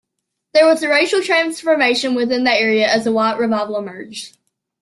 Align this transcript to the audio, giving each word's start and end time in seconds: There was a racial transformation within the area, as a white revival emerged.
There 0.55 0.65
was 0.65 0.81
a 0.81 0.89
racial 0.89 1.21
transformation 1.21 2.15
within 2.15 2.43
the 2.43 2.49
area, 2.51 2.87
as 2.91 3.05
a 3.05 3.11
white 3.11 3.37
revival 3.37 3.77
emerged. 3.77 4.35